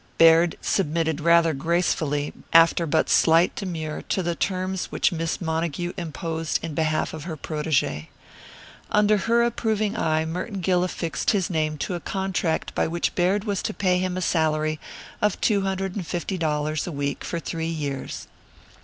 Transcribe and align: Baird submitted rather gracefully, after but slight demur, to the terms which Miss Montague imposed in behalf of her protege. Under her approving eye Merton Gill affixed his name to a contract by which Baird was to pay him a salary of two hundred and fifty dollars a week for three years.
Baird 0.17 0.55
submitted 0.61 1.21
rather 1.21 1.53
gracefully, 1.53 2.33
after 2.53 2.87
but 2.87 3.07
slight 3.07 3.55
demur, 3.55 4.01
to 4.09 4.23
the 4.23 4.33
terms 4.33 4.85
which 4.85 5.11
Miss 5.11 5.39
Montague 5.39 5.93
imposed 5.95 6.57
in 6.63 6.73
behalf 6.73 7.13
of 7.13 7.25
her 7.25 7.37
protege. 7.37 8.09
Under 8.89 9.17
her 9.17 9.43
approving 9.43 9.95
eye 9.95 10.25
Merton 10.25 10.59
Gill 10.59 10.83
affixed 10.83 11.29
his 11.29 11.51
name 11.51 11.77
to 11.77 11.93
a 11.93 11.99
contract 11.99 12.73
by 12.73 12.87
which 12.87 13.13
Baird 13.13 13.43
was 13.43 13.61
to 13.61 13.75
pay 13.75 13.99
him 13.99 14.17
a 14.17 14.21
salary 14.23 14.79
of 15.21 15.39
two 15.39 15.61
hundred 15.61 15.95
and 15.95 16.07
fifty 16.07 16.39
dollars 16.39 16.87
a 16.87 16.91
week 16.91 17.23
for 17.23 17.39
three 17.39 17.67
years. 17.67 18.27